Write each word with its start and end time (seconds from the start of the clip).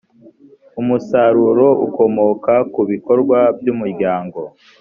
umusaruro 0.81 1.67
ukomoka 1.85 2.53
ku 2.73 2.81
bikorwa 2.89 3.39
by’umuryango 3.57 4.39